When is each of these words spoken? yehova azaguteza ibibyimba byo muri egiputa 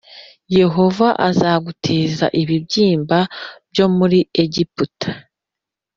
yehova 0.57 1.07
azaguteza 1.27 2.25
ibibyimba 2.41 3.19
byo 3.71 3.85
muri 3.97 4.19
egiputa 4.43 5.09